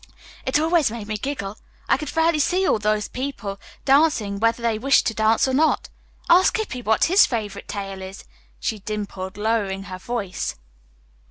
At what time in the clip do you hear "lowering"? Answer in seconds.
9.37-9.83